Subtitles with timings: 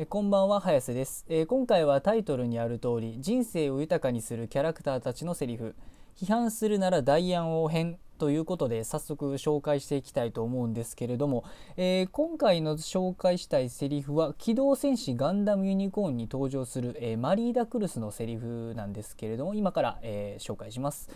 [0.00, 5.74] えこんばんは早瀬です、えー、今回はタイトルにある通り人生を豊かにするキャラクターたちのセリフ。
[6.16, 11.42] 批判するなら大安王編ということで早速紹介していきたいと思うんですけれども、
[11.76, 21.10] えー、今回の紹介したいセリフは「機動戦士ガンダムユニコーン」に登場する、えー、マリーダ・クルスのセリフなんですけれども今から、え紹介します。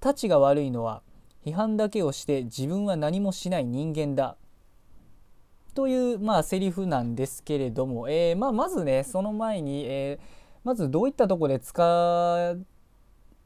[0.00, 1.02] たちが悪いのは
[1.44, 4.38] 批判だけをして自分は何もしない人間だ。
[5.74, 10.26] という、まあ、セリフなんですけれども、えー、まあ、まずねその前に、えー、
[10.64, 12.56] まずどういったとこで使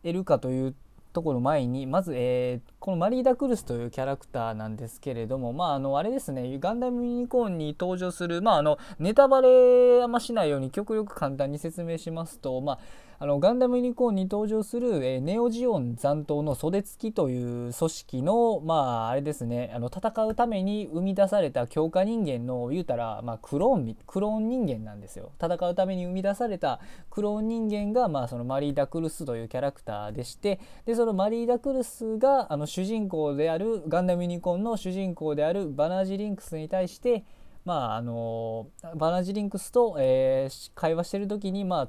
[0.03, 0.75] えるかという
[1.13, 12.79] ところ前にまず、えー、このマリーダ・クルスというキャラクターなんですけれどもまああのあれですねガンダムユニコーンに登場するまああのネタバレあましないように極力簡単に説明しますとまあ
[13.19, 25.33] あのガンダムユニコーンに登場する、えー、ネオジオン残党の袖付きという組織のまああれですねあの戦うために生み出された強化人間の言うたら、まあ、クローンクローン人間なんですよ。
[25.43, 26.81] 戦うために生み出された
[27.11, 37.25] クローン人間が、まあ、そのマリー・ダ・クルスというキャラクターでしてでそのマリー・ダ・クルスがあの主人公であるガンダムユニコーンの主人公であるバナージ・リンクスに対して
[37.65, 41.89] まああのバナージ・リンクスと、えー、会話してる時にま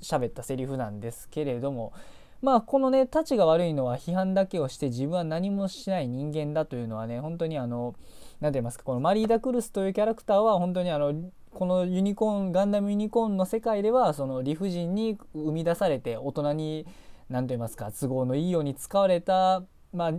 [0.00, 1.92] 喋ったセリフなんですけれども
[2.40, 7.96] まあこのねたちが悪いのは批判だけをして自分は何もしない人間だというのはね本当にあの
[8.40, 16.86] 何て言いますかこのマリーダ・クルスというキャラクターは本当にあのこのユニコーンガンダムユニコーンの世界ではその理不尽に生み出されて大人に
[17.28, 20.12] 何と言いますか都合のいいように使われたまあ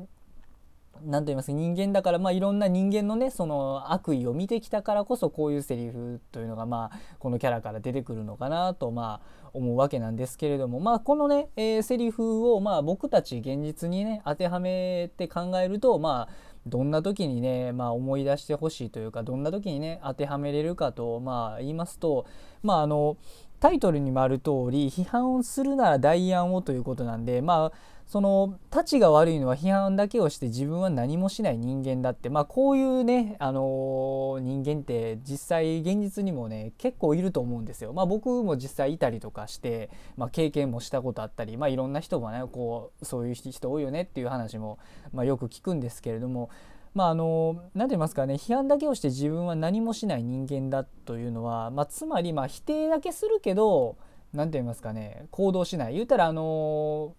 [1.06, 16.34] 何と言いますか人間だから、まあ、いろんな人間のねその悪意を見てきたからこそこういうセリフというのが、まあ、このキャラから出てくるのかなと、まあ、思うわけなんですけれども、まあ、このね、えー、セリフを、まあ、僕たち現実にね当てはめて考えると、まあ、
[16.66, 22.26] どんな時にね、まあ、思い出してほしいというかどんな時にね当てはめれるかと、まあ、言いますと、
[22.62, 23.18] まあ、あの
[23.60, 27.72] タイトルにもある通り批判をするなら代案をということなんでまあ
[28.10, 37.94] そのたちが悪いのは批判だけをして自分は何もしない人間だってまあこういうね、あの、人間って実際現実にもね結構いると思うんですよ。
[37.94, 44.80] まあ僕も実際いたりとかして、まあ、経験もしたことあったり、まあ、いろんな人がねこうそういう人多いよねっていう話も、
[45.14, 46.50] まあ、よく聞くんですけれども。
[46.96, 53.98] まああの何て言いますかね批判だけをして自分は何もしない人間だというのは、まあ、つまりまあ否定だけするけど
[54.34, 57.14] 何て言いますかね行動しない言うたらあの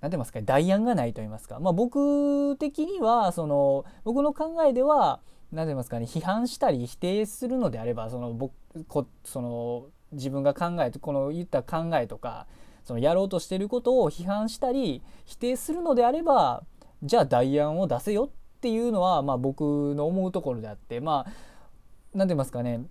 [0.00, 5.20] 何て言いますか代案がないと言いますか、まあ、僕的にはその僕の考えでは
[5.52, 8.52] 何て言いますかね批判したり否定するのであればその僕
[8.86, 12.46] こその自分が考えてこの言った考えとか
[12.84, 16.62] そのやろうとしてることを批判したり否定するのであれば
[17.02, 21.32] じゃあ代案を出せよっていうのは、まあ、僕の思うところであってまあ
[22.14, 22.82] 何て言いますかね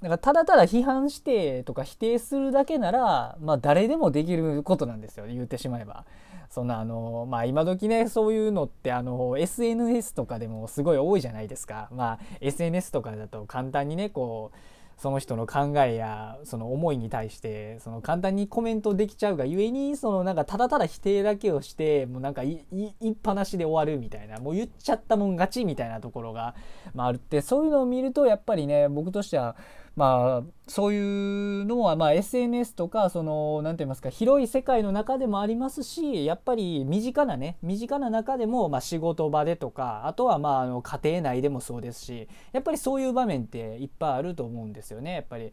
[0.00, 6.04] なんかただただ批判してとか否定するだけなら、まあ、誰でもできることなんですよ言ってしまえば。
[6.48, 11.88] そんなあのまあ今時ねそういうのってあの SNS とかでもすごい多いじゃないですか。
[11.92, 14.56] まあ SNS とかだと簡単にねこう
[15.00, 26.54] その人の考えやその思いに対してその簡単にコメントできちゃうがゆえにそのなんかただただ否定だけをしてもうなんか言いっぱなしで終わるみたいなもう言っちゃったもん勝ちみたいなところが、
[26.92, 29.56] まあ、あるってそういうのを見るとやっぱりね僕としては
[29.96, 45.52] まあそういうのはまあ SNS とかその何て言いますか広い世界の中でもありますしやっぱり身近なね身近な中でもまあ仕事場でとかあとはまああの家庭内でもそうですしやっぱりそういう場面っていっぱいあると思うんですよねやっぱり。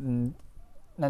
[0.00, 0.34] うん、何て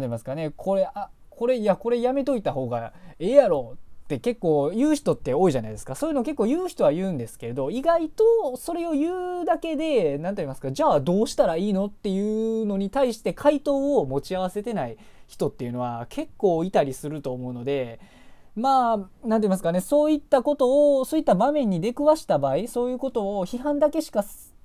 [0.01, 5.95] 言いますかねこれあこれいやこれやめといた方がええやろって結構言う人って多いじゃないですか。
[5.95, 14.97] そういうの結構言う人は言うんですけど意外とそれを言うだけで何と言いますかじゃあどうしたらいいのっていうのに対して回答を持ち合わせてない
[15.27, 17.99] 人っていうのは結構いたりすると思うので
[18.55, 24.23] まあ何て言いますかねそういったことをそういった場面に出くわした場合そういうことを批判だけしか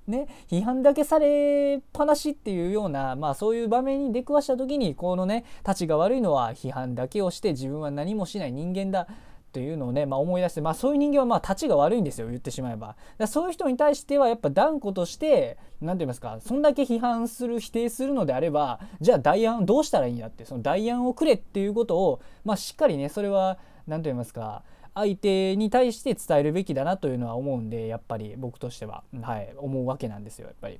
[0.09, 9.07] ね、批判だけされっぱなしっていうような、まあ、そういう場面に出くわした時にこのね立ちが悪いのは批判だけをして自分は何もしない人間だ
[9.51, 23.57] というのをね、まあ、思い出して、まあ、そういう人間はまあ立ちが悪いんですよ言ってしまえばだそういう人に対してはやっぱ断固として何て言いますかそんだけ批判する否定するのであればじゃあ代案どうしたらいいんやってその代案をくれっていうことを、まあ、しっかりねそれは
[23.87, 24.63] 何と言いますか
[24.93, 30.79] 相手に対して伝えるべきだなというのは思うんでやっぱり僕としては、はい、思うわけなんですよやっぱり。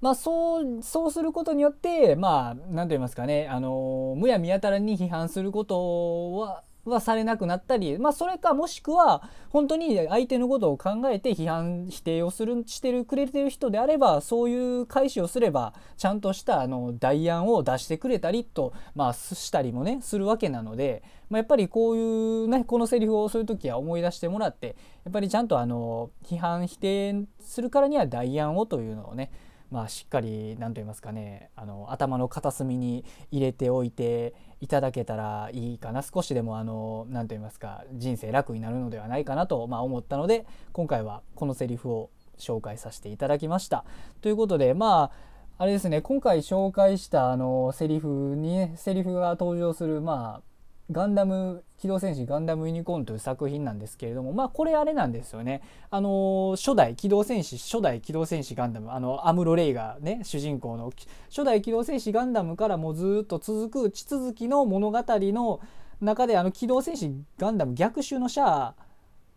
[0.00, 29.30] まあ、そうそうすることによってまあ何と言いますかねあのむやみやたらに批判することははされなくなったり、まあ、それかもしくは本当に相手のことを考えて批判否定をするしてるくれてる人であればそういう返しをすればちゃんとしたあの代案を出してくれたりと、まあ、したりもねするわけなので、まあ、やっぱりこういうねこのセリフをそういう時は思い出してもらってやっぱりちゃんとあの批判否定するからには代案をというのをね
[29.70, 43.84] まあ、しっかり何と言いますかねあの頭の片隅に入れておいていただけたらいいかな少しでもあの何と言いますか人生楽になるのではないかなと、まあ、思ったので今回はこのセリフを紹介させていただきました。
[44.20, 50.53] ということでまああれですね今回紹介したあのセリフにねセリフが登場するまあ
[50.90, 55.62] ガンダム機動戦士ガンダムユニコーンという作品なんですけれどもまあこれあれなんですよね。
[55.90, 60.92] あの初代機動戦士初代機動戦士ガンダムあのアムロ・レイがね主人公の
[61.30, 65.60] 初代機動戦士ガンダムからもずっと続く地続きの物語の
[66.02, 68.74] 中であの機動戦士ガンダム逆襲のシャア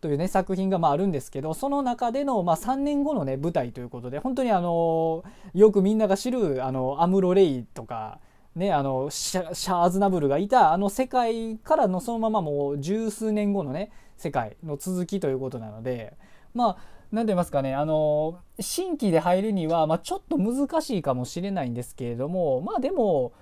[0.02, 5.24] というね作品がまああるんですけどその中でのまあ3年後のね舞台ということで本当にあの
[5.54, 8.20] よくみんなが知るあのアムロ・レイとか
[8.58, 16.18] ね、あのシャシャアズナブルがいたあの世界からのそのままもう十数年後のね世界の続きということなので
[16.56, 16.78] まあ
[17.12, 23.34] 何て言いますかねあの新規で入るには、まあ、ちょっと難しいかもしれないんですけれどもまあでも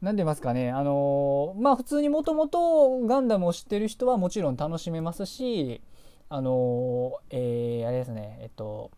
[0.00, 5.80] 何て言いますかねあのまあ普通にもともとガンダムを知ってる人はもちろん楽しめますし
[6.28, 8.92] あのえー、あれですねえっと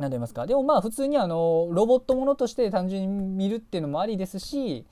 [0.00, 0.46] 何と言いますか。
[0.46, 4.86] でもまあ普通にあのロボットものとして単純に見るっていうのもありですし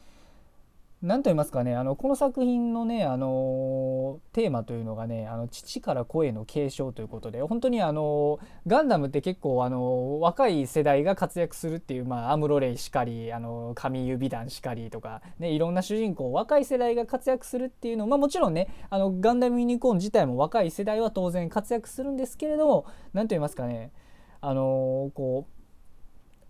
[1.00, 1.76] 何と言いますかね。
[1.76, 23.92] あのこの作品のねあのテーマというのがねあの父から子への継承ということで本当にあのガンダムって結構あの若い世代が活躍するっていう、まあ、アムロレイしかりあの神指弾しかりとか、ね、いろんな主人公若い世代が活躍するっていうのまあもちろんねあのガンダムユニコーン自体も若い世代は当然活躍するんですけれども何と言いますかね。
[24.40, 25.58] あのこう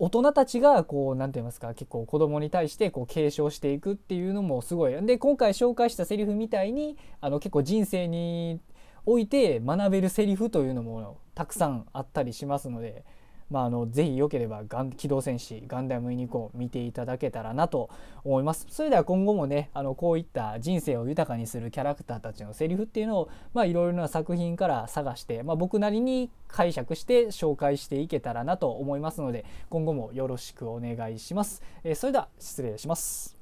[0.01, 5.07] 大人たちがこう何て言いますか結構子供に対してこう継承していくっていうのもすごい。
[5.07, 8.61] で今回紹介したセリフみたいにあの結構人生に
[9.07, 13.05] おいて学べるセリフというのもたくさんあったりしますので
[13.51, 17.91] まあ、あのぜひよければガン機動戦士ガンダムユニコーン見ていただけたらなと
[18.25, 18.67] 思います。
[18.71, 33.38] それでは今後もねあのこういった人生を豊かにするキャラクターたちのセリフっていうのをいろいろな作品から探して、まあ、僕なりに解釈して紹介していけたらなと思いますので今後もよろしくお願いします、えー、それでは失礼します。